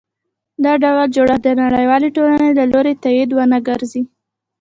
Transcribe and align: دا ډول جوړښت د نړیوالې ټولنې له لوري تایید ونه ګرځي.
دا 0.63 0.73
ډول 0.83 1.07
جوړښت 1.15 1.41
د 1.45 1.49
نړیوالې 1.63 2.09
ټولنې 2.17 2.49
له 2.59 2.63
لوري 2.71 2.93
تایید 3.03 3.29
ونه 3.33 3.57
ګرځي. 3.67 4.01